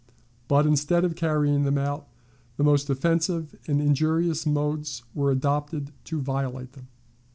But, 0.47 0.65
instead 0.65 1.05
of 1.05 1.15
carrying 1.15 1.61
them 1.63 1.77
out, 1.77 2.07
the 2.57 2.63
most 2.63 2.89
offensive 2.89 3.55
and 3.67 3.79
injurious 3.79 4.47
modes 4.47 5.03
were 5.13 5.29
adopted 5.29 5.91
to 6.05 6.19
violate 6.19 6.71
them." 6.73 6.87